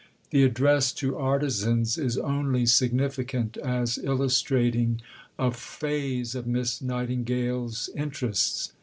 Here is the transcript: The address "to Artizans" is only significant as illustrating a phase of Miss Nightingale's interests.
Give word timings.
The 0.31 0.41
address 0.41 0.91
"to 0.93 1.15
Artizans" 1.15 1.95
is 1.99 2.17
only 2.17 2.65
significant 2.65 3.55
as 3.57 3.99
illustrating 3.99 4.99
a 5.37 5.51
phase 5.51 6.33
of 6.33 6.47
Miss 6.47 6.81
Nightingale's 6.81 7.87
interests. 7.95 8.71